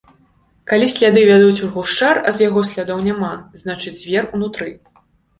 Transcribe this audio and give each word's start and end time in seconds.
Калі 0.69 0.85
сляды 0.93 1.21
вядуць 1.31 1.63
у 1.67 1.67
гушчар, 1.75 2.19
а 2.31 2.33
з 2.37 2.47
яго 2.47 2.63
слядоў 2.69 3.03
няма, 3.09 3.29
значыць 3.63 3.93
звер 3.99 4.23
унутры. 4.39 4.71